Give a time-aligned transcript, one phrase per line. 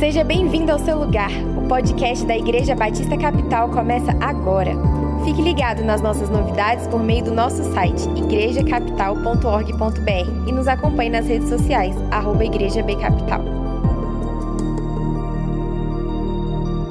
[0.00, 1.30] Seja bem-vindo ao seu lugar.
[1.58, 4.72] O podcast da Igreja Batista Capital começa agora.
[5.26, 11.26] Fique ligado nas nossas novidades por meio do nosso site igrejacapital.org.br e nos acompanhe nas
[11.26, 13.42] redes sociais, arroba Igreja B Capital.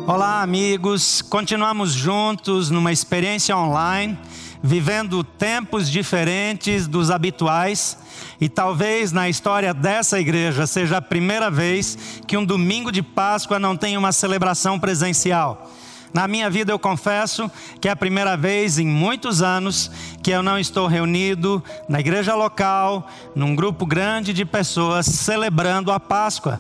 [0.06, 1.24] Olá, amigos.
[1.24, 4.20] Continuamos juntos numa experiência online,
[4.62, 7.98] vivendo tempos diferentes dos habituais.
[8.40, 11.98] E talvez na história dessa igreja seja a primeira vez
[12.28, 15.72] que um domingo de Páscoa não tem uma celebração presencial.
[16.14, 19.92] Na minha vida eu confesso que é a primeira vez em muitos anos
[20.24, 26.00] que eu não estou reunido na igreja local, num grupo grande de pessoas celebrando a
[26.00, 26.60] Páscoa.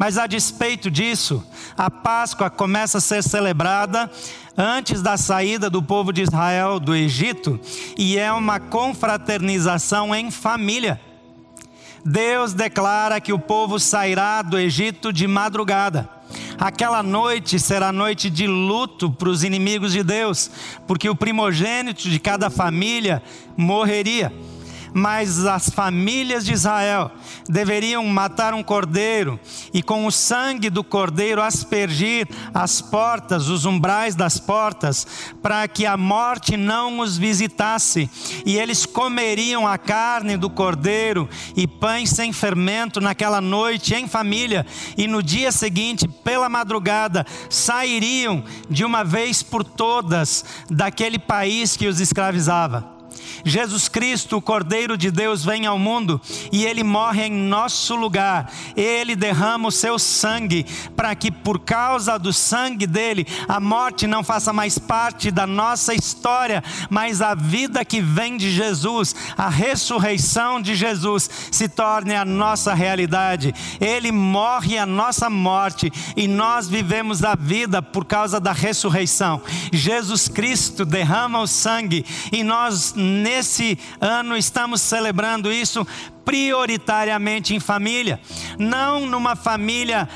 [0.00, 1.44] Mas a despeito disso,
[1.76, 4.10] a Páscoa começa a ser celebrada
[4.56, 7.60] antes da saída do povo de Israel do Egito
[7.98, 10.98] e é uma confraternização em família.
[12.02, 16.08] Deus declara que o povo sairá do Egito de madrugada.
[16.58, 20.50] Aquela noite será noite de luto para os inimigos de Deus,
[20.86, 23.22] porque o primogênito de cada família
[23.54, 24.32] morreria
[24.92, 27.10] mas as famílias de Israel
[27.48, 29.38] deveriam matar um cordeiro
[29.72, 35.06] e com o sangue do cordeiro aspergir as portas, os umbrais das portas,
[35.42, 38.10] para que a morte não os visitasse.
[38.44, 44.66] E eles comeriam a carne do cordeiro e pães sem fermento naquela noite em família,
[44.96, 51.86] e no dia seguinte, pela madrugada, sairiam de uma vez por todas daquele país que
[51.86, 52.99] os escravizava.
[53.44, 56.20] Jesus Cristo, o Cordeiro de Deus, vem ao mundo
[56.52, 58.50] e ele morre em nosso lugar.
[58.76, 64.22] Ele derrama o seu sangue para que, por causa do sangue dele, a morte não
[64.22, 70.60] faça mais parte da nossa história, mas a vida que vem de Jesus, a ressurreição
[70.60, 73.54] de Jesus, se torne a nossa realidade.
[73.80, 79.42] Ele morre a nossa morte e nós vivemos a vida por causa da ressurreição.
[79.72, 85.86] Jesus Cristo derrama o sangue e nós, nesse ano estamos celebrando isso
[86.24, 88.20] prioritariamente em família,
[88.58, 90.08] não numa família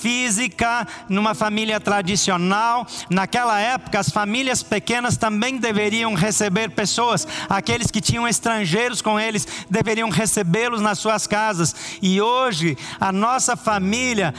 [0.00, 2.86] física, numa família tradicional.
[3.10, 7.28] Naquela época, as famílias pequenas também deveriam receber pessoas.
[7.48, 11.74] Aqueles que tinham estrangeiros com eles deveriam recebê-los nas suas casas.
[12.00, 14.34] E hoje, a nossa família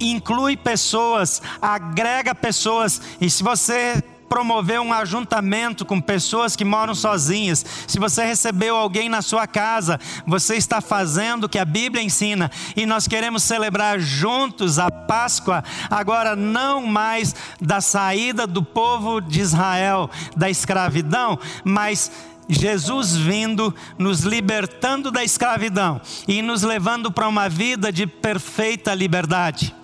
[0.00, 3.00] inclui pessoas, agrega pessoas.
[3.20, 9.08] E se você promover um ajuntamento com pessoas que moram sozinhas, se você recebeu alguém
[9.08, 13.98] na sua casa, você está fazendo o que a Bíblia ensina e nós queremos celebrar
[14.00, 22.10] juntos a Páscoa, agora não mais da saída do povo de Israel da escravidão, mas
[22.48, 29.74] Jesus vindo, nos libertando da escravidão e nos levando para uma vida de perfeita liberdade.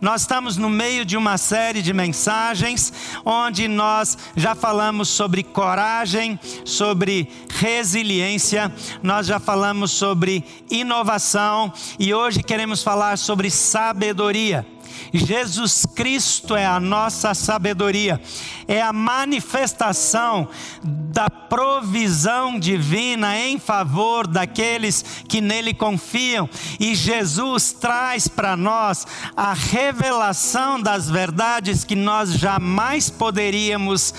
[0.00, 2.92] Nós estamos no meio de uma série de mensagens
[3.24, 8.72] onde nós já falamos sobre coragem, sobre resiliência,
[9.02, 14.73] nós já falamos sobre inovação e hoje queremos falar sobre sabedoria.
[15.12, 18.20] Jesus Cristo é a nossa sabedoria,
[18.66, 20.48] é a manifestação
[20.82, 26.48] da provisão divina em favor daqueles que nele confiam,
[26.80, 29.06] e Jesus traz para nós
[29.36, 34.14] a revelação das verdades que nós jamais poderíamos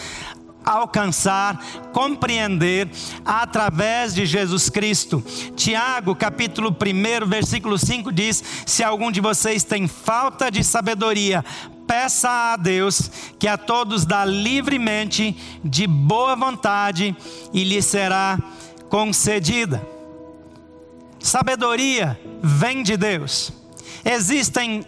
[0.66, 2.90] alcançar, compreender
[3.24, 5.24] através de Jesus Cristo.
[5.56, 11.46] Tiago, capítulo 1, versículo 5 diz: Se algum de vocês tem falta de sabedoria,
[11.86, 17.16] peça a Deus, que a todos dá livremente, de boa vontade,
[17.54, 18.40] e lhe será
[18.90, 19.86] concedida.
[21.20, 23.52] Sabedoria vem de Deus.
[24.04, 24.86] Existem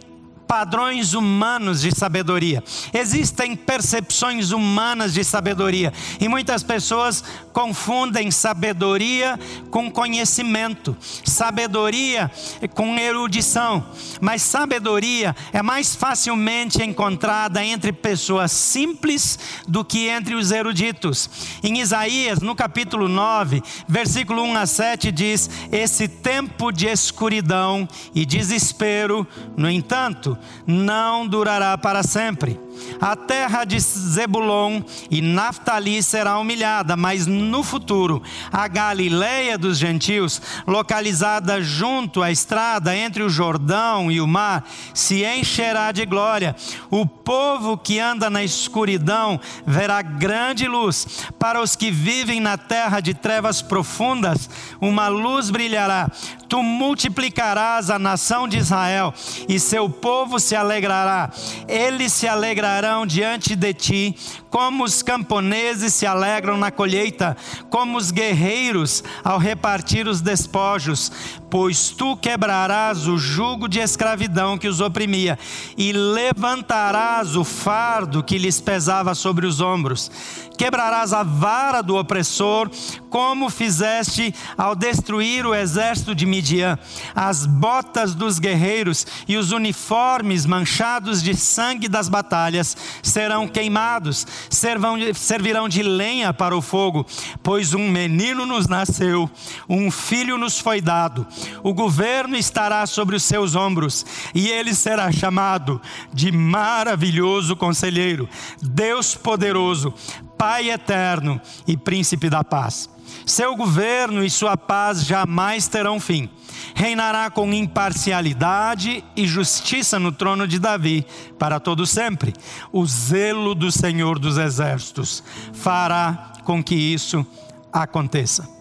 [0.48, 2.64] padrões humanos de sabedoria,
[2.94, 9.38] existem percepções humanas de sabedoria, e muitas pessoas confundem sabedoria
[9.70, 12.32] com conhecimento, sabedoria
[12.74, 13.86] com erudição,
[14.22, 21.30] mas sabedoria é mais facilmente encontrada entre pessoas simples do que entre os eruditos.
[21.64, 28.26] Em Isaías, no capítulo 9, versículo 1 a 7, diz: Esse tempo de escuridão e
[28.26, 32.60] desespero, no entanto, não durará para sempre.
[33.00, 38.22] A terra de Zebulon e Naftali será humilhada, mas no futuro
[38.52, 45.24] a Galileia dos gentios, localizada junto à estrada entre o Jordão e o mar, se
[45.24, 46.56] encherá de glória.
[46.90, 51.28] O povo que anda na escuridão verá grande luz.
[51.38, 54.50] Para os que vivem na terra de trevas profundas,
[54.82, 56.10] uma luz brilhará.
[56.48, 59.14] Tu multiplicarás a nação de Israel
[59.50, 61.30] e seu povo se alegrará,
[61.68, 62.28] eles se
[62.68, 64.16] alegrarão diante de ti,
[64.50, 67.38] como os camponeses se alegram na colheita,
[67.70, 71.12] como os guerreiros ao repartir os despojos,
[71.50, 75.38] pois tu quebrarás o jugo de escravidão que os oprimia
[75.78, 80.12] e levantarás o fardo que lhes pesava sobre os ombros.
[80.58, 82.70] Quebrarás a vara do opressor,
[83.12, 86.80] como fizeste ao destruir o exército de Midian.
[87.16, 95.70] As botas dos guerreiros e os uniformes manchados de sangue das batalhas serão queimados, servirão
[95.70, 97.06] de lenha para o fogo,
[97.44, 99.30] pois um menino nos nasceu,
[99.70, 101.26] um filho nos foi dado.
[101.64, 105.82] O governo estará sobre os seus ombros, e ele será chamado
[106.14, 108.28] de maravilhoso conselheiro,
[108.62, 109.94] Deus poderoso,
[110.38, 112.88] Pai eterno e príncipe da paz.
[113.26, 116.30] Seu governo e sua paz jamais terão fim.
[116.76, 121.06] Reinará com imparcialidade e justiça no trono de Davi
[121.40, 122.34] para todo sempre.
[122.72, 125.24] O zelo do Senhor dos exércitos
[125.54, 127.26] fará com que isso
[127.74, 128.57] aconteça.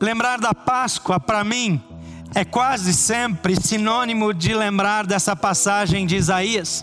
[0.00, 1.78] Lembrar da Páscoa para mim
[2.34, 6.82] é quase sempre sinônimo de lembrar dessa passagem de Isaías.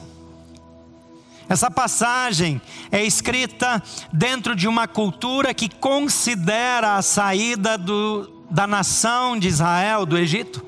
[1.50, 2.62] Essa passagem
[2.92, 3.82] é escrita
[4.14, 10.64] dentro de uma cultura que considera a saída do, da nação de Israel do Egito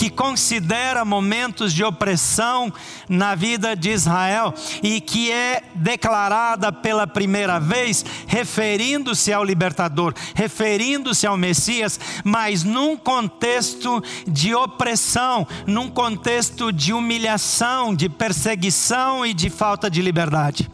[0.00, 2.72] que considera momentos de opressão
[3.06, 11.26] na vida de Israel e que é declarada pela primeira vez referindo-se ao libertador, referindo-se
[11.26, 19.50] ao Messias, mas num contexto de opressão, num contexto de humilhação, de perseguição e de
[19.50, 20.70] falta de liberdade.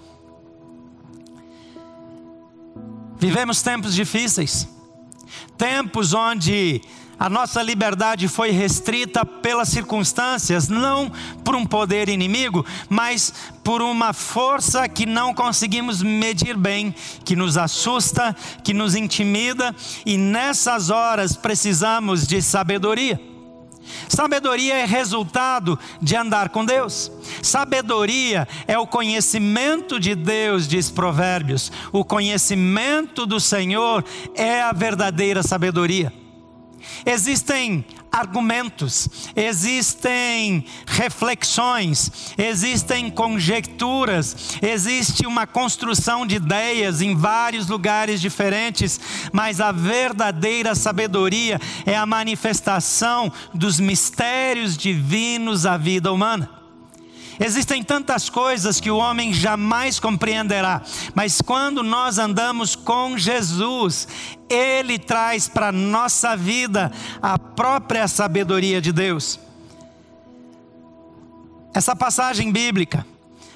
[3.19, 4.69] Vivemos tempos difíceis,
[5.58, 6.81] tempos onde
[7.18, 11.10] a nossa liberdade foi restrita pelas circunstâncias, não
[11.42, 13.32] por um poder inimigo, mas
[13.64, 19.74] por uma força que não conseguimos medir bem, que nos assusta, que nos intimida,
[20.04, 23.19] e nessas horas precisamos de sabedoria.
[24.08, 27.10] Sabedoria é resultado de andar com Deus.
[27.42, 31.70] Sabedoria é o conhecimento de Deus, diz Provérbios.
[31.92, 34.04] O conhecimento do Senhor
[34.34, 36.12] é a verdadeira sabedoria.
[37.04, 48.98] Existem argumentos, existem reflexões, existem conjecturas, existe uma construção de ideias em vários lugares diferentes,
[49.32, 56.56] mas a verdadeira sabedoria é a manifestação dos mistérios divinos à vida humana.
[57.38, 60.82] Existem tantas coisas que o homem jamais compreenderá,
[61.14, 64.08] mas quando nós andamos com Jesus,
[64.48, 66.90] Ele traz para nossa vida
[67.20, 69.38] a própria sabedoria de Deus.
[71.74, 73.06] Essa passagem bíblica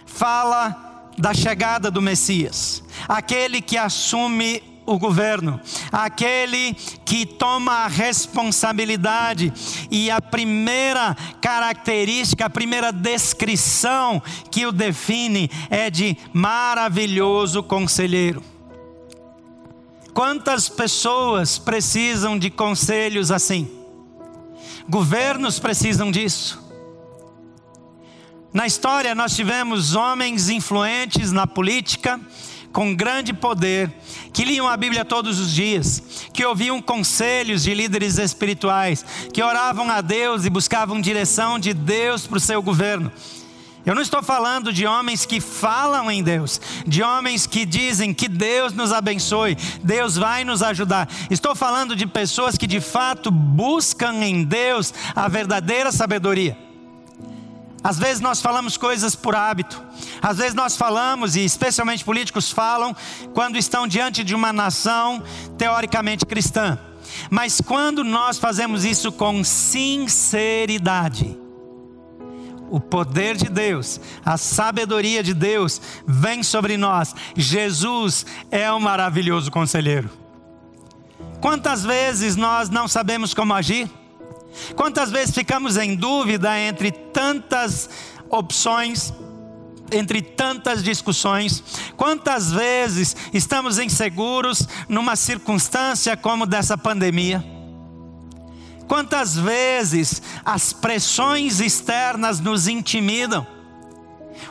[0.05, 5.61] fala da chegada do Messias, aquele que assume o governo,
[5.93, 6.75] aquele
[7.05, 9.53] que toma a responsabilidade.
[9.91, 18.43] E a primeira característica, a primeira descrição que o define é de maravilhoso conselheiro.
[20.13, 23.71] Quantas pessoas precisam de conselhos assim?
[24.89, 26.61] Governos precisam disso.
[28.53, 32.21] Na história, nós tivemos homens influentes na política,
[32.73, 33.91] com grande poder,
[34.33, 39.91] que liam a Bíblia todos os dias, que ouviam conselhos de líderes espirituais, que oravam
[39.91, 43.11] a Deus e buscavam direção de Deus para o seu governo.
[43.85, 48.29] Eu não estou falando de homens que falam em Deus, de homens que dizem que
[48.29, 51.09] Deus nos abençoe, Deus vai nos ajudar.
[51.31, 56.70] Estou falando de pessoas que de fato buscam em Deus a verdadeira sabedoria.
[57.83, 59.83] Às vezes nós falamos coisas por hábito.
[60.21, 62.95] Às vezes nós falamos, e especialmente políticos falam,
[63.33, 65.23] quando estão diante de uma nação
[65.57, 66.79] teoricamente cristã.
[67.31, 71.39] Mas quando nós fazemos isso com sinceridade,
[72.71, 77.15] o poder de Deus, a sabedoria de Deus vem sobre nós.
[77.37, 80.09] Jesus é um maravilhoso conselheiro.
[81.41, 83.91] Quantas vezes nós não sabemos como agir?
[84.75, 87.89] Quantas vezes ficamos em dúvida entre tantas
[88.29, 89.13] opções,
[89.93, 91.63] entre tantas discussões?
[91.97, 97.45] Quantas vezes estamos inseguros numa circunstância como dessa pandemia?
[98.87, 103.60] Quantas vezes as pressões externas nos intimidam?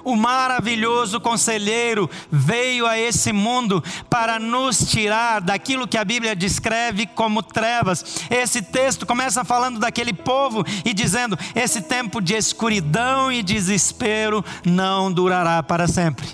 [0.03, 7.05] O maravilhoso conselheiro veio a esse mundo para nos tirar daquilo que a Bíblia descreve
[7.07, 8.23] como trevas.
[8.29, 15.11] Esse texto começa falando daquele povo e dizendo: esse tempo de escuridão e desespero não
[15.11, 16.27] durará para sempre.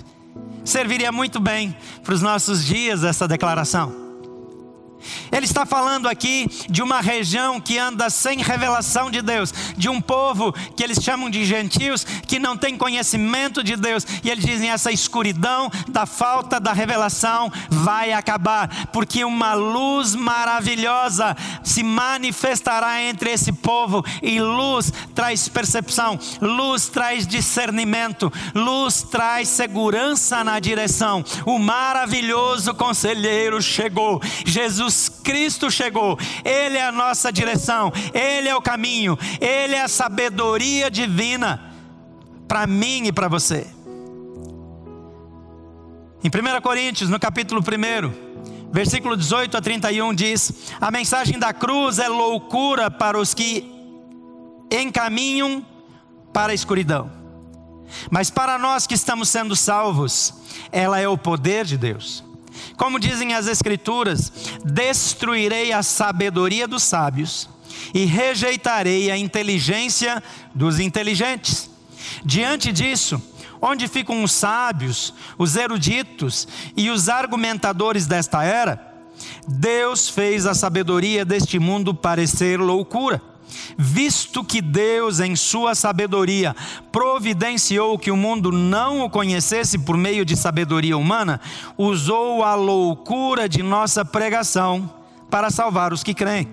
[0.64, 4.05] Serviria muito bem para os nossos dias essa declaração.
[5.30, 10.00] Ele está falando aqui de uma região que anda sem revelação de Deus, de um
[10.00, 14.70] povo que eles chamam de gentios, que não tem conhecimento de Deus, e eles dizem:
[14.70, 23.30] essa escuridão da falta da revelação vai acabar, porque uma luz maravilhosa se manifestará entre
[23.30, 31.24] esse povo, e luz traz percepção, luz traz discernimento, luz traz segurança na direção.
[31.44, 38.56] O maravilhoso conselheiro chegou, Jesus Jesus Cristo chegou, Ele é a nossa direção, Ele é
[38.56, 41.72] o caminho, Ele é a sabedoria divina
[42.48, 43.66] para mim e para você.
[46.24, 51.98] Em 1 Coríntios, no capítulo 1, versículo 18 a 31 diz: A mensagem da cruz
[51.98, 53.70] é loucura para os que
[54.70, 55.64] encaminham
[56.32, 57.12] para a escuridão.
[58.10, 60.34] Mas para nós que estamos sendo salvos,
[60.72, 62.25] ela é o poder de Deus.
[62.76, 64.32] Como dizem as Escrituras:
[64.64, 67.48] destruirei a sabedoria dos sábios
[67.94, 70.22] e rejeitarei a inteligência
[70.54, 71.70] dos inteligentes.
[72.24, 73.20] Diante disso,
[73.60, 76.46] onde ficam os sábios, os eruditos
[76.76, 78.94] e os argumentadores desta era?
[79.48, 83.35] Deus fez a sabedoria deste mundo parecer loucura
[83.76, 86.54] visto que Deus, em sua sabedoria,
[86.90, 91.40] providenciou que o mundo não o conhecesse por meio de sabedoria humana,
[91.76, 94.90] usou a loucura de nossa pregação
[95.30, 96.48] para salvar os que creem.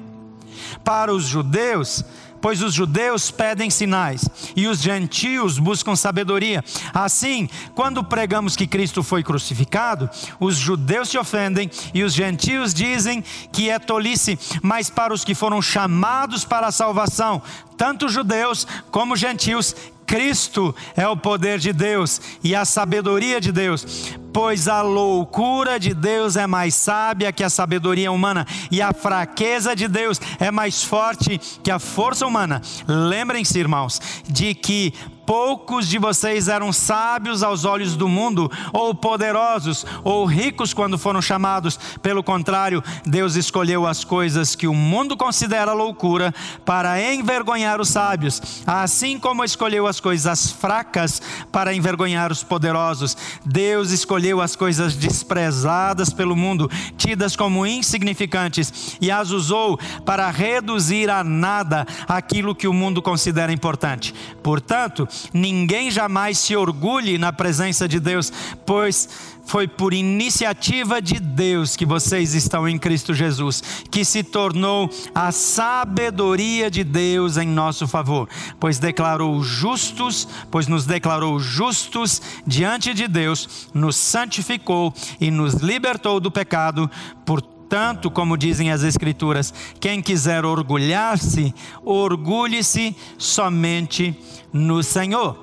[0.83, 2.03] Para os judeus,
[2.43, 6.61] pois os judeus pedem sinais e os gentios buscam sabedoria.
[6.93, 10.09] Assim, quando pregamos que Cristo foi crucificado,
[10.41, 15.33] os judeus se ofendem e os gentios dizem que é tolice, mas para os que
[15.33, 17.41] foram chamados para a salvação,
[17.77, 19.73] tanto judeus como gentios,
[20.05, 25.93] Cristo é o poder de Deus e a sabedoria de Deus, pois a loucura de
[25.93, 30.83] Deus é mais sábia que a sabedoria humana, e a fraqueza de Deus é mais
[30.83, 32.61] forte que a força humana.
[32.87, 34.93] Lembrem-se, irmãos, de que
[35.25, 41.21] Poucos de vocês eram sábios aos olhos do mundo, ou poderosos, ou ricos quando foram
[41.21, 41.79] chamados.
[42.01, 46.33] Pelo contrário, Deus escolheu as coisas que o mundo considera loucura
[46.65, 53.15] para envergonhar os sábios, assim como escolheu as coisas fracas para envergonhar os poderosos.
[53.45, 61.09] Deus escolheu as coisas desprezadas pelo mundo, tidas como insignificantes, e as usou para reduzir
[61.09, 64.13] a nada aquilo que o mundo considera importante.
[64.41, 68.31] Portanto, ninguém jamais se orgulhe na presença de Deus,
[68.65, 74.89] pois foi por iniciativa de Deus que vocês estão em Cristo Jesus, que se tornou
[75.13, 78.27] a sabedoria de Deus em nosso favor,
[78.59, 86.19] pois declarou justos, pois nos declarou justos diante de Deus, nos santificou e nos libertou
[86.19, 86.89] do pecado
[87.25, 94.15] por Portanto, como dizem as Escrituras, quem quiser orgulhar-se, orgulhe-se somente
[94.53, 95.35] no Senhor.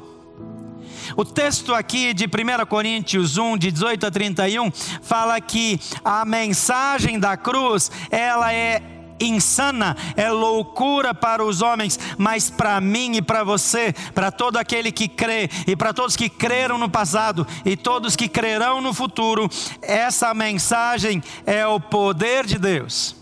[1.17, 4.71] O texto aqui de 1 Coríntios 1, de 18 a 31,
[5.03, 12.50] fala que a mensagem da cruz, ela é insana, é loucura para os homens, mas
[12.50, 16.79] para mim e para você, para todo aquele que crê e para todos que creram
[16.79, 19.49] no passado e todos que crerão no futuro,
[19.83, 23.21] essa mensagem é o poder de Deus.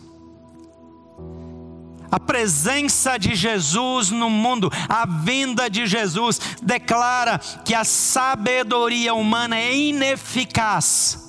[2.10, 9.58] A presença de Jesus no mundo, a vinda de Jesus, declara que a sabedoria humana
[9.58, 11.28] é ineficaz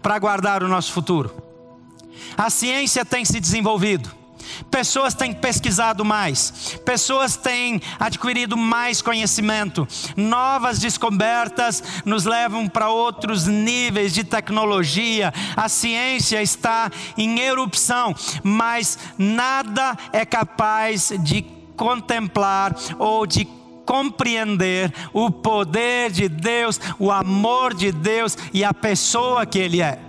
[0.00, 1.47] para guardar o nosso futuro.
[2.38, 4.16] A ciência tem se desenvolvido.
[4.70, 13.46] Pessoas têm pesquisado mais, pessoas têm adquirido mais conhecimento, novas descobertas nos levam para outros
[13.46, 15.34] níveis de tecnologia.
[15.56, 21.42] A ciência está em erupção, mas nada é capaz de
[21.76, 23.46] contemplar ou de
[23.84, 30.07] compreender o poder de Deus, o amor de Deus e a pessoa que Ele é.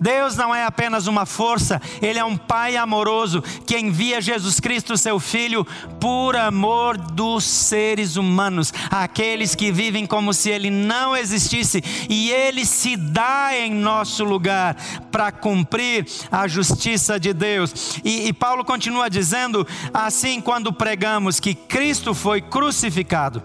[0.00, 4.96] Deus não é apenas uma força, Ele é um Pai amoroso que envia Jesus Cristo,
[4.96, 5.66] seu Filho,
[6.00, 12.64] por amor dos seres humanos, aqueles que vivem como se Ele não existisse, e Ele
[12.64, 14.76] se dá em nosso lugar
[15.10, 18.00] para cumprir a justiça de Deus.
[18.04, 23.42] E, e Paulo continua dizendo assim: quando pregamos que Cristo foi crucificado,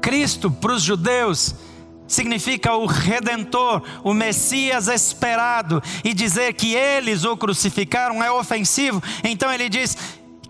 [0.00, 1.54] Cristo para os judeus
[2.06, 9.02] significa o redentor, o Messias esperado, e dizer que eles o crucificaram é ofensivo.
[9.24, 9.96] Então ele diz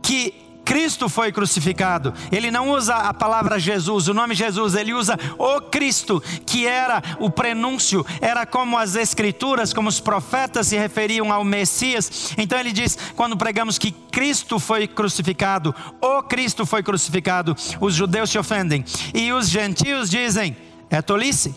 [0.02, 2.12] que Cristo foi crucificado.
[2.32, 7.00] Ele não usa a palavra Jesus, o nome Jesus, ele usa o Cristo, que era
[7.20, 12.34] o prenúncio, era como as escrituras, como os profetas se referiam ao Messias.
[12.36, 18.28] Então ele diz, quando pregamos que Cristo foi crucificado, o Cristo foi crucificado, os judeus
[18.28, 18.84] se ofendem
[19.14, 20.56] e os gentios dizem:
[20.90, 21.54] é tolice.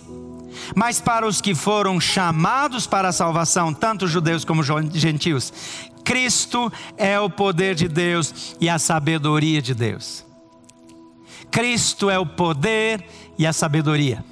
[0.76, 5.54] Mas para os que foram chamados para a salvação, tanto judeus como gentios,
[6.04, 10.26] Cristo é o poder de Deus e a sabedoria de Deus.
[11.52, 13.08] Cristo é o poder
[13.38, 14.24] e a sabedoria.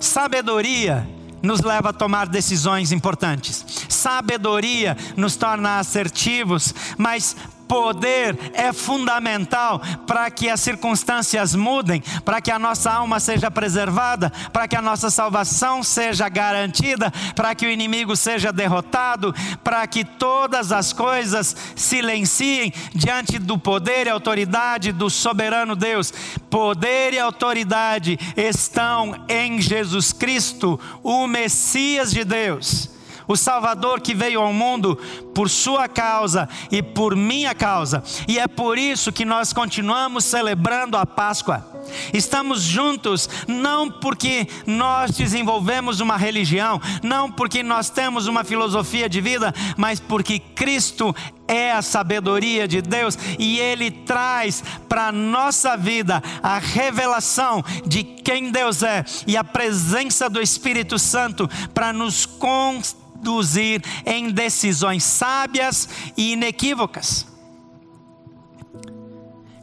[0.00, 1.08] Sabedoria
[1.42, 3.64] nos leva a tomar decisões importantes.
[3.88, 7.36] Sabedoria nos torna assertivos, mas
[7.68, 14.30] poder é fundamental para que as circunstâncias mudem, para que a nossa alma seja preservada,
[14.52, 20.04] para que a nossa salvação seja garantida, para que o inimigo seja derrotado, para que
[20.04, 26.12] todas as coisas silenciem diante do poder e autoridade do soberano Deus.
[26.48, 32.93] Poder e autoridade estão em Jesus Cristo, o Messias de Deus
[33.26, 34.96] o Salvador que veio ao mundo
[35.34, 38.02] por sua causa e por minha causa.
[38.28, 41.74] E é por isso que nós continuamos celebrando a Páscoa.
[42.12, 49.20] Estamos juntos não porque nós desenvolvemos uma religião, não porque nós temos uma filosofia de
[49.20, 51.14] vida, mas porque Cristo
[51.46, 58.50] é a sabedoria de Deus e Ele traz para nossa vida a revelação de quem
[58.50, 65.88] Deus é e a presença do Espírito Santo para nos constranger conduzir em decisões sábias
[66.16, 67.26] e inequívocas.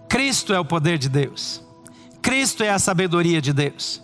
[0.09, 1.63] Cristo é o poder de Deus.
[2.21, 4.01] Cristo é a sabedoria de Deus.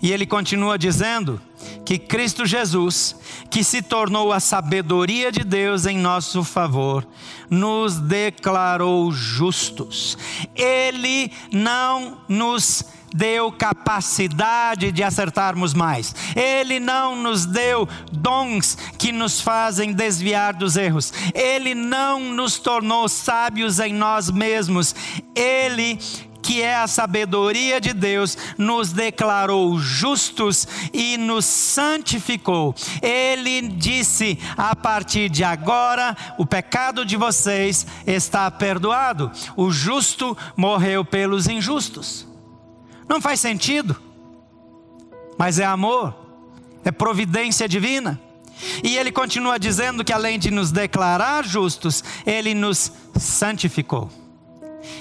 [0.00, 1.40] E ele continua dizendo
[1.86, 3.16] que Cristo Jesus,
[3.48, 7.06] que se tornou a sabedoria de Deus em nosso favor,
[7.48, 10.18] nos declarou justos.
[10.54, 16.14] Ele não nos deu capacidade de acertarmos mais.
[16.34, 21.12] Ele não nos deu dons que nos fazem desviar dos erros.
[21.34, 24.94] Ele não nos tornou sábios em nós mesmos.
[25.34, 25.98] Ele
[26.42, 32.74] que é a sabedoria de Deus, nos declarou justos e nos santificou.
[33.00, 39.30] Ele disse: a partir de agora, o pecado de vocês está perdoado.
[39.56, 42.31] O justo morreu pelos injustos.
[43.12, 43.94] Não faz sentido,
[45.36, 46.14] mas é amor,
[46.82, 48.18] é providência divina.
[48.82, 54.10] E ele continua dizendo que além de nos declarar justos, ele nos santificou.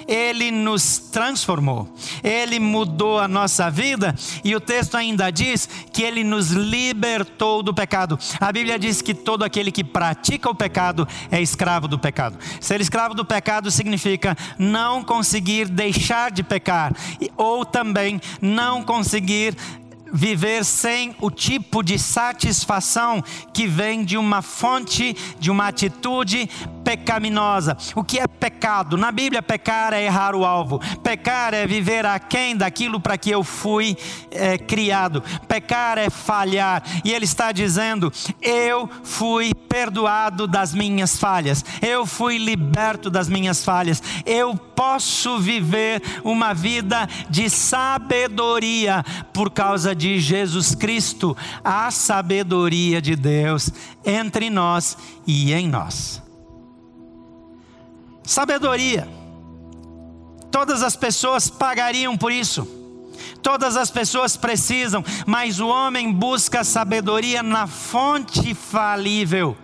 [0.07, 1.87] Ele nos transformou,
[2.23, 7.73] Ele mudou a nossa vida, e o texto ainda diz que Ele nos libertou do
[7.73, 8.17] pecado.
[8.39, 12.37] A Bíblia diz que todo aquele que pratica o pecado é escravo do pecado.
[12.59, 16.93] Ser escravo do pecado significa não conseguir deixar de pecar,
[17.37, 19.55] ou também não conseguir
[20.11, 26.49] viver sem o tipo de satisfação que vem de uma fonte, de uma atitude
[26.83, 27.77] pecaminosa.
[27.95, 28.97] O que é pecado?
[28.97, 30.79] Na Bíblia, pecar é errar o alvo.
[31.03, 33.97] Pecar é viver aquém daquilo para que eu fui
[34.31, 35.23] é, criado.
[35.47, 36.83] Pecar é falhar.
[37.03, 41.63] E ele está dizendo: Eu fui perdoado das minhas falhas.
[41.81, 44.01] Eu fui liberto das minhas falhas.
[44.25, 53.15] Eu posso viver uma vida de sabedoria por causa de Jesus Cristo, a sabedoria de
[53.15, 53.71] Deus
[54.03, 56.30] entre nós e em nós.
[58.23, 59.07] Sabedoria.
[60.51, 62.67] Todas as pessoas pagariam por isso.
[63.41, 69.57] Todas as pessoas precisam, mas o homem busca sabedoria na fonte falível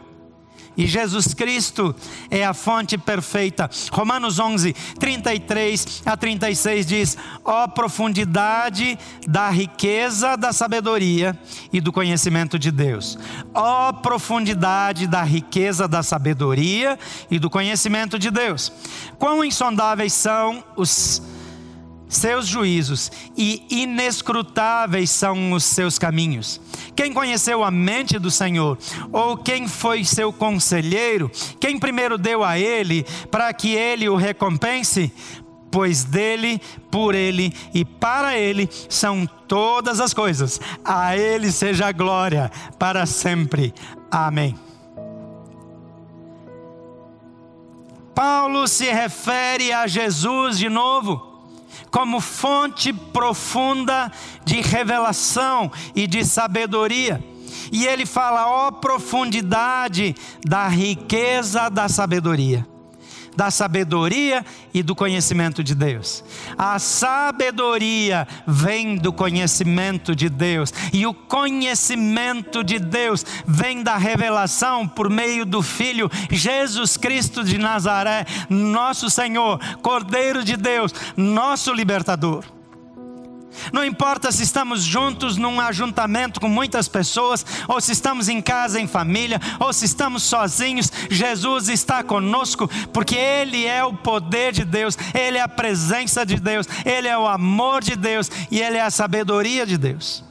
[0.77, 1.95] e Jesus Cristo
[2.29, 3.67] é a fonte perfeita.
[3.91, 11.37] Romanos 11, 33 a 36 diz: Ó oh, profundidade da riqueza da sabedoria
[11.73, 13.17] e do conhecimento de Deus.
[13.53, 16.99] Ó oh, profundidade da riqueza da sabedoria
[17.31, 18.71] e do conhecimento de Deus.
[19.17, 21.21] Quão insondáveis são os
[22.10, 26.62] seus juízos e inescrutáveis são os seus caminhos.
[26.96, 28.78] Quem conheceu a mente do Senhor?
[29.12, 31.30] Ou quem foi seu conselheiro?
[31.60, 35.12] Quem primeiro deu a ele para que ele o recompense?
[35.70, 40.62] Pois dele, por ele e para ele são todas as coisas.
[40.84, 43.74] A ele seja a glória para sempre.
[44.10, 44.56] Amém.
[48.15, 51.37] Paulo se refere a Jesus de novo
[51.91, 54.11] como fonte profunda
[54.45, 57.23] de revelação e de sabedoria.
[57.71, 62.65] E ele fala, ó profundidade da riqueza da sabedoria
[63.38, 66.23] da sabedoria e do conhecimento de Deus.
[66.58, 74.88] A sabedoria vem do conhecimento de Deus, e o conhecimento de Deus vem da revelação
[74.88, 82.57] por meio do Filho Jesus Cristo de Nazaré, nosso Senhor, Cordeiro de Deus, nosso libertador.
[83.72, 88.80] Não importa se estamos juntos num ajuntamento com muitas pessoas, ou se estamos em casa
[88.80, 94.65] em família, ou se estamos sozinhos, Jesus está conosco, porque Ele é o poder de
[94.65, 98.78] Deus, Ele é a presença de Deus, Ele é o amor de Deus e Ele
[98.78, 100.24] é a sabedoria de Deus.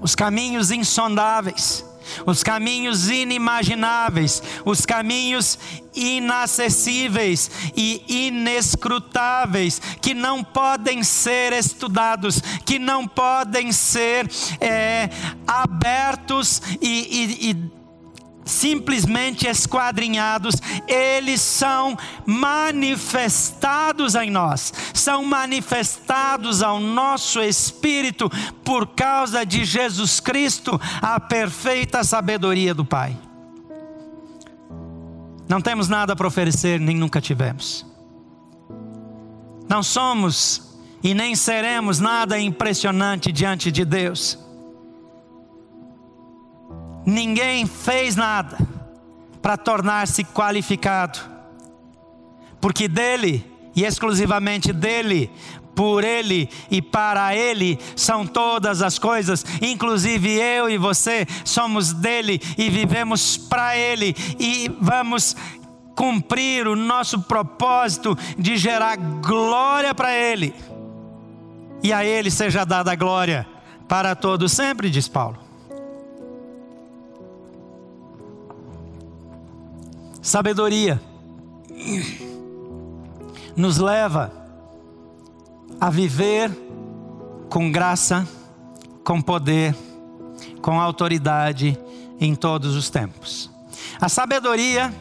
[0.00, 1.84] Os caminhos insondáveis
[2.26, 5.58] os caminhos inimagináveis, os caminhos
[5.94, 15.10] inacessíveis e inescrutáveis, que não podem ser estudados, que não podem ser é,
[15.46, 17.79] abertos e, e, e
[18.50, 28.30] simplesmente esquadrinhados, eles são manifestados em nós, são manifestados ao nosso espírito
[28.64, 33.16] por causa de Jesus Cristo, a perfeita sabedoria do Pai.
[35.48, 37.86] Não temos nada para oferecer, nem nunca tivemos.
[39.68, 44.38] Não somos e nem seremos nada impressionante diante de Deus
[47.04, 48.58] Ninguém fez nada
[49.40, 51.18] para tornar-se qualificado,
[52.60, 55.30] porque dele e exclusivamente dele,
[55.74, 62.40] por Ele e para Ele são todas as coisas, inclusive eu e você somos dele
[62.58, 65.34] e vivemos para Ele e vamos
[65.96, 70.54] cumprir o nosso propósito de gerar glória para Ele.
[71.82, 73.46] E a Ele seja dada a glória
[73.88, 75.49] para todos sempre, diz Paulo.
[80.22, 81.00] Sabedoria
[83.56, 84.30] nos leva
[85.80, 86.50] a viver
[87.48, 88.28] com graça,
[89.02, 89.74] com poder,
[90.60, 91.78] com autoridade
[92.20, 93.50] em todos os tempos.
[93.98, 94.92] A sabedoria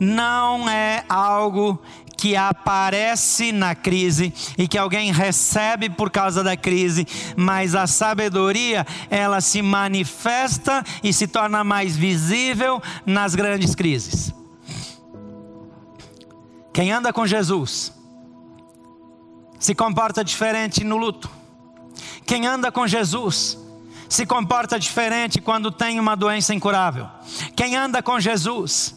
[0.00, 1.78] não é algo
[2.16, 8.86] que aparece na crise e que alguém recebe por causa da crise, mas a sabedoria,
[9.10, 14.32] ela se manifesta e se torna mais visível nas grandes crises.
[16.74, 17.92] Quem anda com Jesus
[19.60, 21.30] se comporta diferente no luto.
[22.26, 23.56] Quem anda com Jesus
[24.08, 27.08] se comporta diferente quando tem uma doença incurável.
[27.54, 28.92] Quem anda com Jesus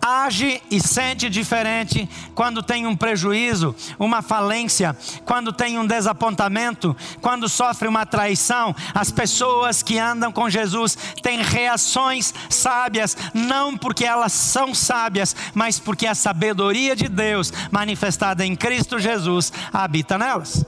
[0.00, 7.48] age e sente diferente quando tem um prejuízo, uma falência, quando tem um desapontamento, quando
[7.48, 8.74] sofre uma traição.
[8.94, 15.78] As pessoas que andam com Jesus têm reações sábias, não porque elas são sábias, mas
[15.78, 20.64] porque a sabedoria de Deus, manifestada em Cristo Jesus, habita nelas.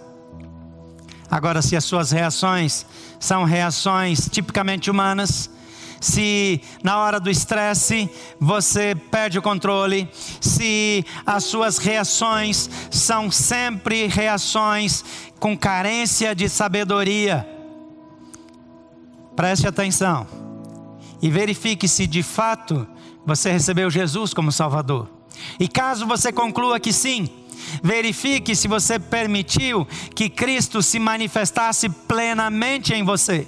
[1.30, 2.84] Agora, se as suas reações
[3.18, 5.48] são reações tipicamente humanas,
[6.02, 8.10] se na hora do estresse
[8.40, 10.08] você perde o controle,
[10.40, 15.04] se as suas reações são sempre reações
[15.38, 17.48] com carência de sabedoria.
[19.36, 20.26] Preste atenção
[21.22, 22.86] e verifique se de fato
[23.24, 25.08] você recebeu Jesus como Salvador.
[25.58, 27.28] E caso você conclua que sim,
[27.80, 29.86] verifique se você permitiu
[30.16, 33.46] que Cristo se manifestasse plenamente em você.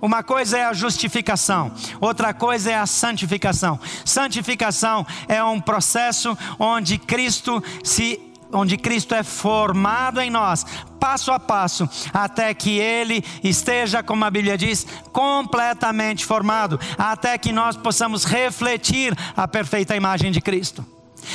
[0.00, 3.78] Uma coisa é a justificação, outra coisa é a santificação.
[4.04, 8.20] Santificação é um processo onde Cristo se
[8.52, 10.66] onde Cristo é formado em nós,
[10.98, 17.52] passo a passo, até que Ele esteja, como a Bíblia diz, completamente formado, até que
[17.52, 20.84] nós possamos refletir a perfeita imagem de Cristo.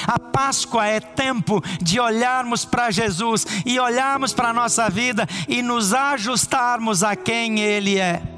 [0.06, 5.62] A Páscoa é tempo de olharmos para Jesus e olharmos para a nossa vida e
[5.62, 8.35] nos ajustarmos a quem Ele é.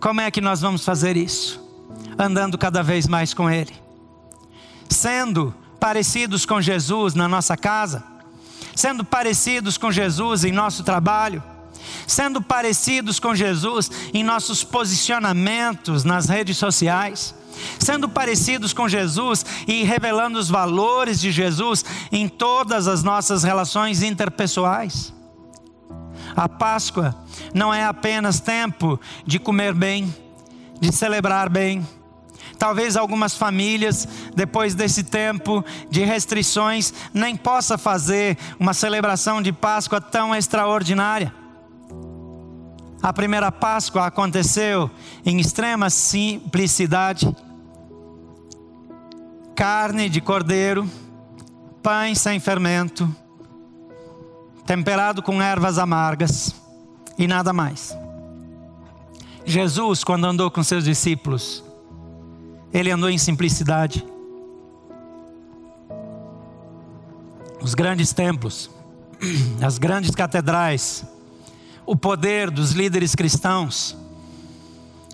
[0.00, 1.62] Como é que nós vamos fazer isso?
[2.18, 3.74] Andando cada vez mais com Ele,
[4.88, 8.02] sendo parecidos com Jesus na nossa casa,
[8.74, 11.42] sendo parecidos com Jesus em nosso trabalho,
[12.06, 17.34] sendo parecidos com Jesus em nossos posicionamentos nas redes sociais,
[17.78, 24.02] sendo parecidos com Jesus e revelando os valores de Jesus em todas as nossas relações
[24.02, 25.12] interpessoais.
[26.36, 27.14] A Páscoa
[27.54, 30.14] não é apenas tempo de comer bem,
[30.80, 31.86] de celebrar bem.
[32.58, 40.00] Talvez algumas famílias, depois desse tempo de restrições, nem possa fazer uma celebração de Páscoa
[40.00, 41.34] tão extraordinária.
[43.02, 44.90] A primeira Páscoa aconteceu
[45.24, 47.34] em extrema simplicidade.
[49.54, 50.88] Carne de cordeiro,
[51.82, 53.08] pães sem fermento,
[54.70, 56.54] temperado com ervas amargas
[57.18, 57.92] e nada mais.
[59.44, 61.64] Jesus, quando andou com seus discípulos,
[62.72, 64.06] ele andou em simplicidade.
[67.60, 68.70] Os grandes templos,
[69.60, 71.04] as grandes catedrais,
[71.84, 73.96] o poder dos líderes cristãos,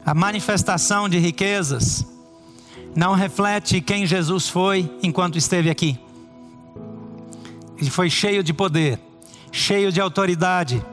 [0.04, 2.04] a manifestação de riquezas,
[2.94, 5.98] não reflete quem Jesus foi enquanto esteve aqui.
[7.78, 9.00] Ele foi cheio de poder,
[9.50, 10.85] cheio de autoridade,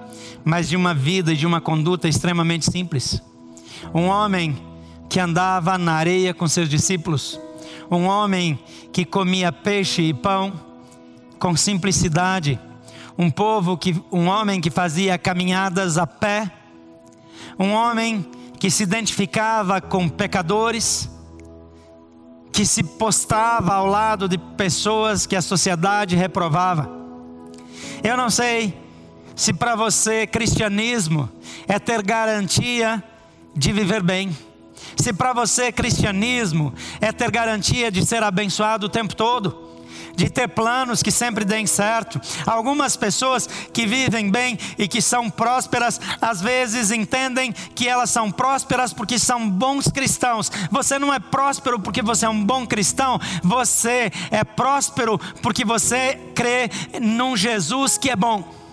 [0.44, 3.22] mas de uma vida e de uma conduta extremamente simples.
[3.94, 4.58] Um homem
[5.10, 7.39] que andava na areia com seus discípulos,
[7.89, 8.60] um homem
[8.92, 10.54] que comia peixe e pão
[11.39, 12.60] com simplicidade,
[13.18, 16.52] um povo que um homem que fazia caminhadas a pé,
[17.60, 18.26] um homem
[18.60, 21.10] que se identificava com pecadores,
[22.52, 27.03] que se postava ao lado de pessoas que a sociedade reprovava.
[28.04, 28.78] Eu não sei
[29.34, 31.30] se para você cristianismo
[31.68, 33.02] é ter garantia
[33.56, 34.36] de viver bem.
[34.98, 39.62] Se para você cristianismo é ter garantia de ser abençoado o tempo todo,
[40.15, 42.19] de ter planos que sempre deem certo.
[42.45, 48.32] Algumas pessoas que vivem bem e que são prósperas, às vezes entendem que elas são
[48.32, 50.52] prósperas porque são bons cristãos.
[50.71, 56.19] Você não é próspero porque você é um bom cristão, você é próspero porque você
[56.36, 56.69] crê
[57.02, 58.63] num Jesus que é bom.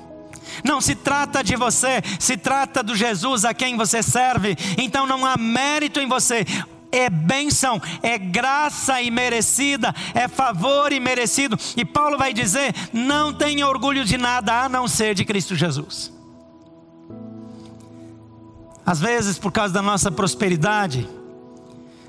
[0.65, 4.57] Não se trata de você, se trata do Jesus a quem você serve.
[4.77, 6.45] Então não há mérito em você
[6.93, 11.59] é bênção, é graça imerecida, é favor imerecido.
[11.77, 16.13] E Paulo vai dizer: não tenha orgulho de nada a não ser de Cristo Jesus.
[18.85, 21.09] Às vezes, por causa da nossa prosperidade,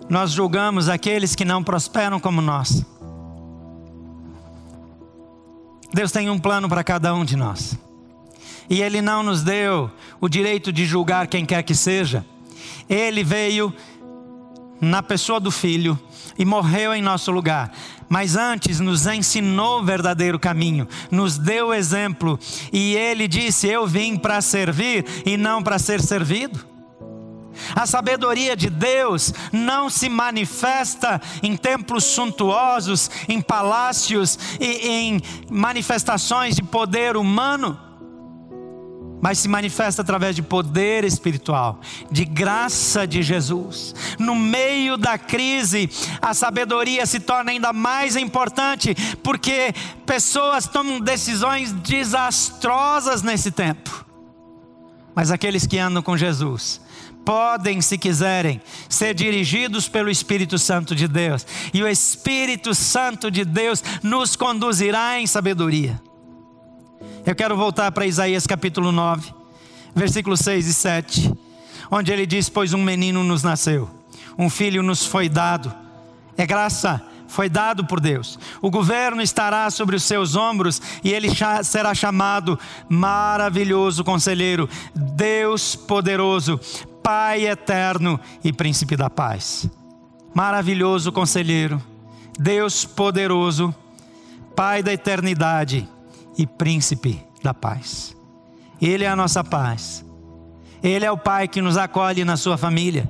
[0.10, 2.84] nós julgamos aqueles que não prosperam como nós.
[5.94, 7.78] Deus tem um plano para cada um de nós
[8.72, 9.92] e Ele não nos deu
[10.22, 12.26] o direito de julgar quem quer que seja.
[12.90, 13.74] Ele veio
[14.82, 15.98] na pessoa do Filho
[16.38, 17.72] e morreu em nosso lugar.
[18.10, 22.38] Mas antes nos ensinou o verdadeiro caminho, nos deu exemplo,
[22.74, 26.72] e ele disse: Eu vim para servir e não para ser servido.
[27.76, 36.56] A sabedoria de Deus não se manifesta em templos suntuosos, em palácios e em manifestações
[36.56, 37.91] de poder humano
[39.22, 41.80] mas se manifesta através de poder espiritual,
[42.10, 43.94] de graça de Jesus.
[44.18, 45.90] No meio da crise,
[46.22, 49.74] a sabedoria se torna ainda mais importante, porque
[50.06, 54.06] pessoas tomam decisões desastrosas nesse tempo.
[55.14, 56.82] Mas aqueles que andam com Jesus,
[57.24, 63.46] podem, se quiserem, ser dirigidos pelo Espírito Santo de Deus, e o Espírito Santo de
[63.46, 66.02] Deus nos conduzirá em sabedoria.
[67.26, 69.32] Eu quero voltar para Isaías capítulo 9,
[69.94, 71.34] versículos 6 e 7,
[71.92, 73.90] onde ele diz: Pois um menino nos nasceu,
[74.38, 75.72] um filho nos foi dado,
[76.36, 78.40] é graça, foi dado por Deus.
[78.60, 81.30] O governo estará sobre os seus ombros e ele
[81.64, 82.60] será chamado
[82.90, 86.60] Maravilhoso Conselheiro, Deus Poderoso,
[87.04, 89.70] Pai Eterno e Príncipe da Paz.
[90.34, 91.82] Maravilhoso Conselheiro,
[92.40, 93.74] Deus Poderoso,
[94.56, 95.88] Pai da Eternidade
[96.38, 98.16] e príncipe da paz.
[98.82, 100.04] Ele é a nossa paz.
[100.82, 103.08] Ele é o Pai que nos acolhe na sua família.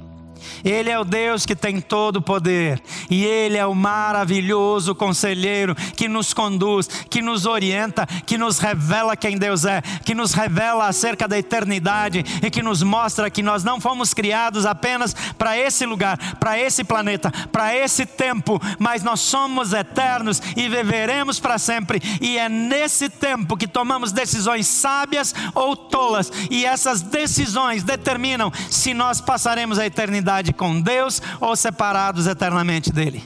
[0.64, 5.76] Ele é o Deus que tem todo o poder, e Ele é o maravilhoso conselheiro
[5.96, 10.88] que nos conduz, que nos orienta, que nos revela quem Deus é, que nos revela
[10.88, 15.86] acerca da eternidade e que nos mostra que nós não fomos criados apenas para esse
[15.86, 22.02] lugar, para esse planeta, para esse tempo, mas nós somos eternos e viveremos para sempre,
[22.20, 28.94] e é nesse tempo que tomamos decisões sábias ou tolas, e essas decisões determinam se
[28.94, 33.24] nós passaremos a eternidade eternidade com Deus ou separados eternamente dele.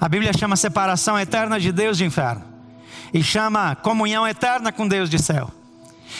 [0.00, 2.44] A Bíblia chama separação eterna de Deus de inferno
[3.12, 5.50] e chama comunhão eterna com Deus de céu.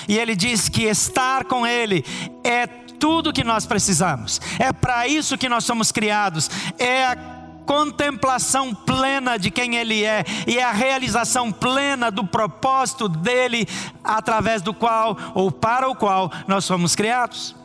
[0.07, 2.05] E ele diz que estar com Ele
[2.45, 7.17] é tudo que nós precisamos, é para isso que nós somos criados, é a
[7.65, 13.69] contemplação plena de quem Ele é e é a realização plena do propósito dele,
[14.03, 17.58] através do qual ou para o qual nós somos criados.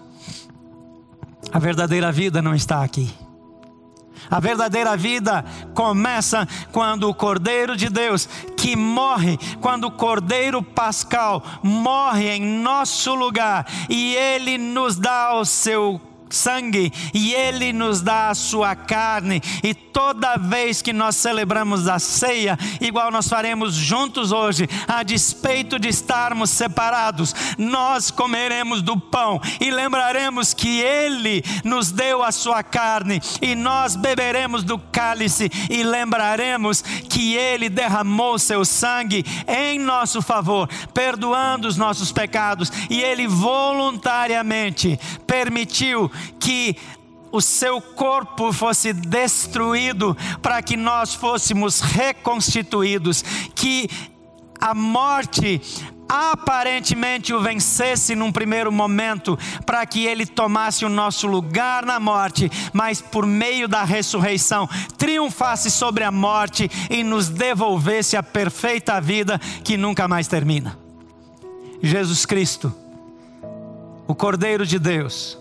[1.54, 3.14] A verdadeira vida não está aqui.
[4.30, 11.44] A verdadeira vida começa quando o Cordeiro de Deus, que morre, quando o Cordeiro Pascal
[11.62, 16.02] morre em nosso lugar e ele nos dá o seu
[16.34, 19.42] sangue e ele nos dá a sua carne.
[19.64, 25.78] E toda vez que nós celebramos a ceia, igual nós faremos juntos hoje, a despeito
[25.78, 32.64] de estarmos separados, nós comeremos do pão e lembraremos que ele nos deu a sua
[32.64, 40.22] carne e nós beberemos do cálice e lembraremos que ele derramou seu sangue em nosso
[40.22, 46.76] favor, perdoando os nossos pecados e ele voluntariamente permitiu que
[47.32, 53.24] o seu corpo fosse destruído para que nós fôssemos reconstituídos,
[53.56, 53.90] que
[54.62, 55.60] a morte
[56.08, 62.52] aparentemente o vencesse num primeiro momento, para que ele tomasse o nosso lugar na morte,
[62.72, 69.40] mas por meio da ressurreição triunfasse sobre a morte e nos devolvesse a perfeita vida
[69.64, 70.78] que nunca mais termina.
[71.82, 72.72] Jesus Cristo,
[74.08, 75.38] o Cordeiro de Deus,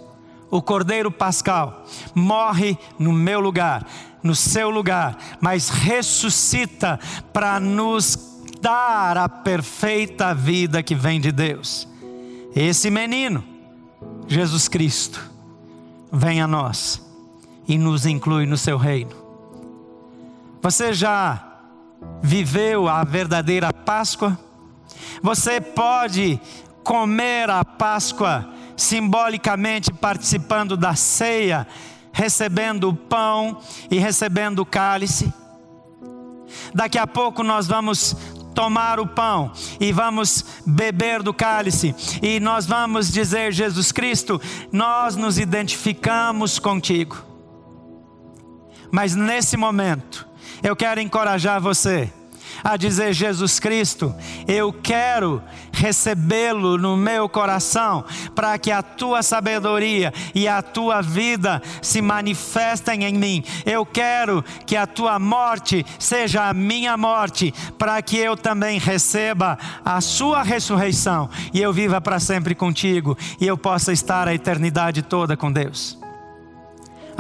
[0.53, 3.87] o Cordeiro Pascal, morre no meu lugar,
[4.23, 7.01] no seu lugar, mas ressuscita
[7.33, 8.19] para nos
[8.61, 11.89] dar a perfeita vida que vem de Deus.
[12.55, 13.43] Esse menino,
[14.29, 15.19] Jesus Cristo,
[16.13, 17.01] vem a nós
[17.67, 19.17] e nos inclui no seu reino.
[20.61, 21.61] Você já
[22.23, 24.39] viveu a verdadeira Páscoa?
[25.23, 26.39] Você pode
[26.85, 31.67] comer a Páscoa simbolicamente participando da ceia,
[32.13, 33.59] recebendo o pão
[33.91, 35.33] e recebendo o cálice.
[36.75, 38.17] Daqui a pouco nós vamos
[38.55, 45.17] tomar o pão e vamos beber do cálice e nós vamos dizer, Jesus Cristo, nós
[45.17, 47.17] nos identificamos contigo.
[48.91, 50.29] Mas nesse momento,
[50.63, 52.13] eu quero encorajar você
[52.63, 54.15] a dizer: Jesus Cristo,
[54.47, 61.63] eu quero recebê-lo no meu coração, para que a tua sabedoria e a tua vida
[61.81, 63.45] se manifestem em mim.
[63.65, 69.59] Eu quero que a tua morte seja a minha morte, para que eu também receba
[69.85, 75.03] a sua ressurreição e eu viva para sempre contigo e eu possa estar a eternidade
[75.03, 76.02] toda com Deus.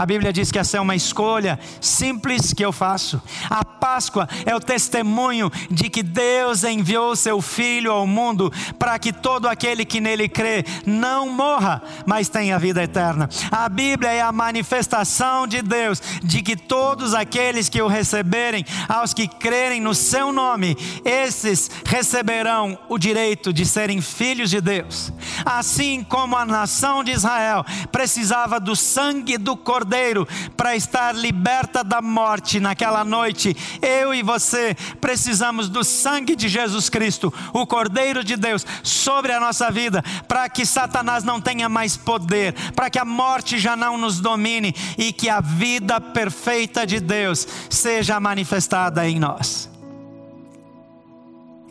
[0.02, 3.22] A Bíblia diz que essa é uma escolha simples que eu faço.
[3.48, 9.12] A Páscoa é o testemunho de que Deus enviou seu Filho ao mundo para que
[9.12, 13.28] todo aquele que nele crê não morra, mas tenha vida eterna.
[13.48, 19.14] A Bíblia é a manifestação de Deus de que todos aqueles que o receberem, aos
[19.14, 25.12] que crerem no seu nome, esses receberão o direito de serem filhos de Deus.
[25.44, 30.26] Assim como a nação de Israel precisava do sangue do cordeiro cordeiro
[30.56, 33.54] para estar liberta da morte naquela noite.
[33.82, 39.40] Eu e você precisamos do sangue de Jesus Cristo, o cordeiro de Deus, sobre a
[39.40, 43.98] nossa vida, para que Satanás não tenha mais poder, para que a morte já não
[43.98, 49.71] nos domine e que a vida perfeita de Deus seja manifestada em nós.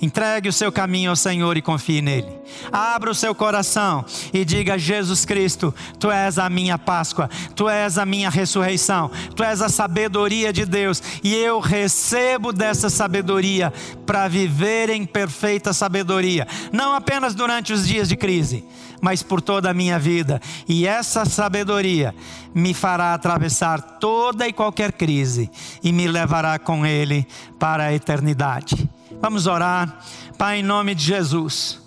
[0.01, 2.27] Entregue o seu caminho ao Senhor e confie nele.
[2.71, 7.99] Abra o seu coração e diga: Jesus Cristo, tu és a minha Páscoa, tu és
[7.99, 13.71] a minha ressurreição, tu és a sabedoria de Deus e eu recebo dessa sabedoria
[14.05, 18.65] para viver em perfeita sabedoria, não apenas durante os dias de crise,
[18.99, 20.41] mas por toda a minha vida.
[20.67, 22.15] E essa sabedoria
[22.55, 25.49] me fará atravessar toda e qualquer crise
[25.83, 27.27] e me levará com ele
[27.59, 28.89] para a eternidade.
[29.21, 29.99] Vamos orar.
[30.35, 31.79] Pai, em nome de Jesus.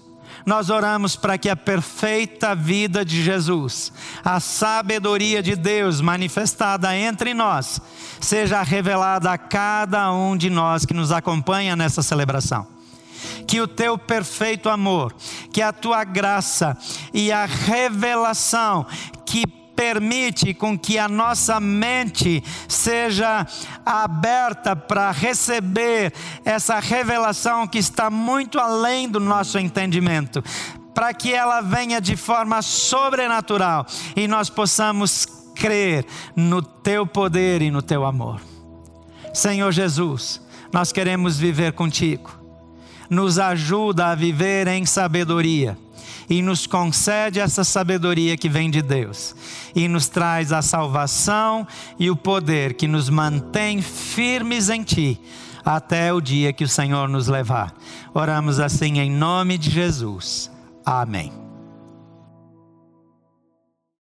[0.47, 3.93] Nós oramos para que a perfeita vida de Jesus,
[4.23, 7.81] a sabedoria de Deus manifestada entre nós,
[8.21, 12.67] seja revelada a cada um de nós que nos acompanha nessa celebração
[13.47, 15.15] que o teu perfeito amor,
[15.53, 16.77] que a tua graça
[17.13, 18.87] e a revelação
[19.25, 23.47] que permite com que a nossa mente seja
[23.85, 26.13] aberta para receber
[26.45, 30.43] essa revelação que está muito além do nosso entendimento,
[30.95, 37.71] para que ela venha de forma sobrenatural e nós possamos crer no teu poder e
[37.71, 38.41] no teu amor.
[39.33, 40.41] Senhor Jesus,
[40.73, 42.31] nós queremos viver contigo.
[43.11, 45.77] Nos ajuda a viver em sabedoria
[46.29, 49.35] e nos concede essa sabedoria que vem de Deus
[49.75, 51.67] e nos traz a salvação
[51.99, 55.21] e o poder que nos mantém firmes em Ti
[55.65, 57.75] até o dia que o Senhor nos levar.
[58.13, 60.51] Oramos assim em nome de Jesus.
[60.85, 61.44] Amém.